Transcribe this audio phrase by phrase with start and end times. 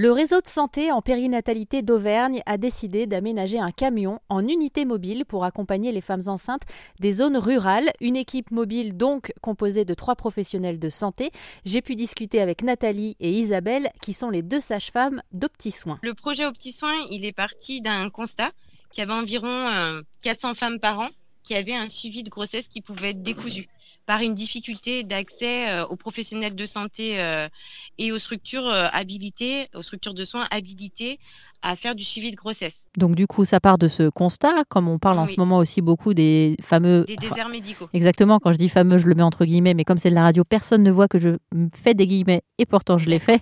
[0.00, 5.24] Le réseau de santé en périnatalité d'Auvergne a décidé d'aménager un camion en unité mobile
[5.26, 6.62] pour accompagner les femmes enceintes
[7.00, 7.90] des zones rurales.
[8.00, 11.30] Une équipe mobile donc composée de trois professionnels de santé.
[11.64, 15.98] J'ai pu discuter avec Nathalie et Isabelle qui sont les deux sages-femmes d'OptiSoins.
[16.04, 18.52] Le projet OptiSoins, il est parti d'un constat
[18.92, 19.68] qu'il y avait environ
[20.22, 21.08] 400 euh, femmes par an
[21.48, 23.68] qui avaient un suivi de grossesse qui pouvait être décousu
[24.04, 27.48] par une difficulté d'accès euh, aux professionnels de santé euh,
[27.96, 31.18] et aux structures euh, habilitées, aux structures de soins habilitées
[31.62, 32.84] à faire du suivi de grossesse.
[32.98, 35.80] Donc du coup, ça part de ce constat, comme on parle en ce moment aussi
[35.80, 37.04] beaucoup des fameux...
[37.06, 37.88] Des déserts médicaux.
[37.92, 40.24] Exactement, quand je dis fameux, je le mets entre guillemets, mais comme c'est de la
[40.24, 41.30] radio, personne ne voit que je
[41.74, 43.40] fais des guillemets, et pourtant je l'ai fait.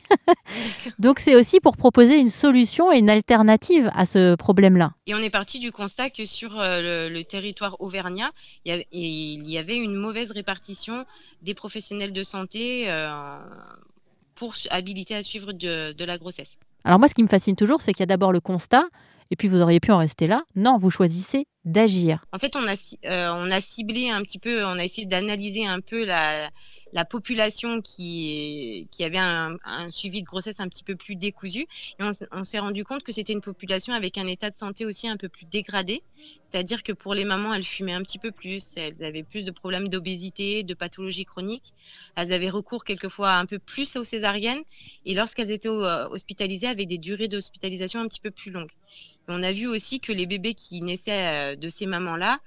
[0.99, 4.93] Donc c'est aussi pour proposer une solution et une alternative à ce problème-là.
[5.07, 8.31] Et on est parti du constat que sur euh, le, territoire auvergnat,
[8.65, 11.05] il y, avait, une mauvaise répartition
[11.43, 13.39] des professionnels de santé euh,
[14.35, 16.57] pour habiliter à suivre de la grossesse.
[16.87, 18.85] Alors moi, ce qui me fascine toujours, c'est qu'il y a d'abord le constat,
[19.31, 20.43] et puis vous auriez pu en rester là.
[20.55, 22.25] Non, vous choisissez d'agir.
[22.33, 22.75] En fait, on a,
[23.07, 26.49] euh, on a ciblé un petit peu, on a essayé d'analyser un peu la,
[26.97, 29.59] la population qui, avait un,
[29.91, 31.67] suivi de grossesse un petit peu plus décousu.
[31.99, 32.03] Et
[32.33, 35.19] on, s'est rendu compte que c'était une population avec un état de santé aussi un
[35.19, 36.03] peu plus dégradé.
[36.51, 39.51] C'est-à-dire que pour les mamans, elles fumaient un petit peu plus, elles avaient plus de
[39.51, 41.75] problèmes d'obésité, de pathologies chroniques.
[42.15, 44.63] Elles avaient recours quelquefois un peu plus aux césariennes.
[45.05, 48.73] Et lorsqu'elles étaient euh, hospitalisées, avec des durées d'hospitalisation un petit peu plus longues.
[49.29, 52.39] on a vu aussi que les bébés qui naissaient euh, de ces mamans-là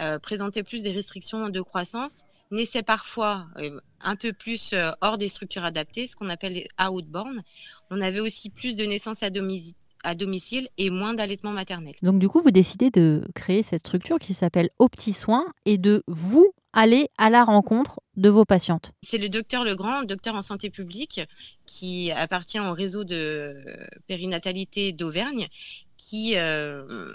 [0.00, 5.18] euh, présentaient plus des restrictions de croissance naissaient parfois euh, un peu plus euh, hors
[5.18, 7.42] des structures adaptées, ce qu'on appelle les outborn.
[7.90, 9.74] On avait aussi plus de naissances à domicile
[10.06, 11.94] à domicile et moins d'allaitement maternel.
[12.02, 16.52] Donc du coup, vous décidez de créer cette structure qui s'appelle OptiSoins et de vous
[16.74, 18.92] aller à la rencontre de vos patientes.
[19.02, 21.22] C'est le docteur Legrand, docteur en santé publique,
[21.64, 23.64] qui appartient au réseau de
[24.06, 25.48] périnatalité d'Auvergne,
[25.96, 27.14] qui euh,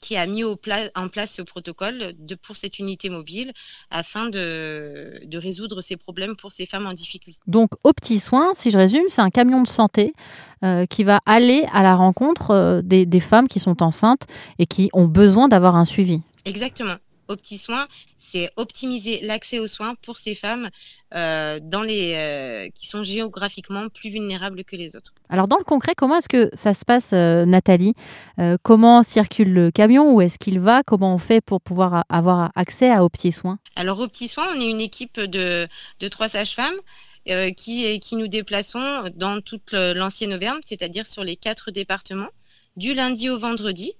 [0.00, 0.56] qui a mis en
[1.08, 3.52] place ce protocole de, pour cette unité mobile
[3.90, 7.38] afin de, résoudre ces problèmes pour ces femmes en difficulté.
[7.46, 10.12] Donc, au petit soin, si je résume, c'est un camion de santé
[10.64, 14.26] euh, qui va aller à la rencontre euh, des, des femmes qui sont enceintes
[14.58, 16.20] et qui ont besoin d'avoir un suivi.
[16.44, 16.96] Exactement.
[17.28, 17.86] Au petit soin,
[18.30, 20.68] c'est optimiser l'accès aux soins pour ces femmes
[21.14, 25.12] euh, dans les, euh, qui sont géographiquement plus vulnérables que les autres.
[25.28, 27.94] Alors dans le concret, comment est-ce que ça se passe, euh, Nathalie?
[28.62, 30.14] Comment circule le camion?
[30.14, 30.82] Où est-ce qu'il va?
[30.82, 34.70] Comment on fait pour pouvoir avoir accès à Opti Soins Alors Opti Soins, on est
[34.70, 35.66] une équipe de,
[36.00, 36.78] de trois sages-femmes.
[37.56, 42.30] qui, qui nous déplaçons dans toute l'ancienne Auvergne, c'est-à-dire sur les quatre départements,
[42.76, 43.92] du lundi au vendredi.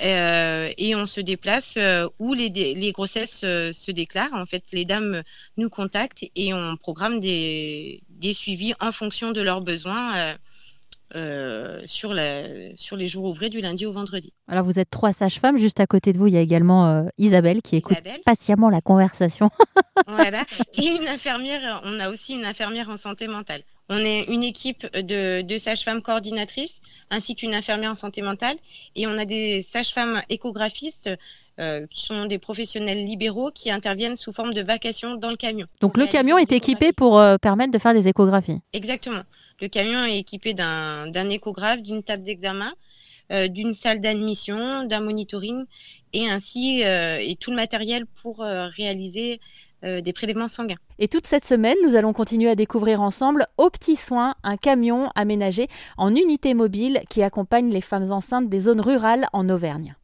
[0.00, 4.32] Euh, et on se déplace euh, où les, les grossesses euh, se déclarent.
[4.32, 5.22] En fait, les dames
[5.56, 10.36] nous contactent et on programme des, des suivis en fonction de leurs besoins
[11.84, 14.32] sur, la, sur les jours ouvrés du lundi au vendredi.
[14.48, 15.58] Alors, vous êtes trois sages-femmes.
[15.58, 19.50] Juste à côté de vous, il y a également Isabelle qui écoute patiemment la conversation.
[20.06, 20.46] voilà.
[20.72, 23.60] Et une infirmière, on a aussi une infirmière en santé mentale.
[23.94, 26.80] On est une équipe de, de sages-femmes coordinatrices
[27.10, 28.56] ainsi qu'une infirmière en santé mentale.
[28.96, 31.10] Et on a des sages-femmes échographistes
[31.60, 35.66] euh, qui sont des professionnels libéraux qui interviennent sous forme de vacation dans le camion.
[35.82, 39.22] Donc le camion est équipé pour euh, permettre de faire des échographies Exactement.
[39.60, 42.72] Le camion est équipé d'un échographe, d'une table d'examen,
[43.30, 45.66] euh, d'une salle d'admission, d'un monitoring
[46.14, 49.38] et ainsi et tout le matériel pour réaliser
[49.82, 50.76] des prélèvements sanguins.
[50.98, 55.10] Et toute cette semaine, nous allons continuer à découvrir ensemble Au Petit Soin, un camion
[55.14, 55.66] aménagé
[55.96, 59.96] en unité mobile qui accompagne les femmes enceintes des zones rurales en Auvergne.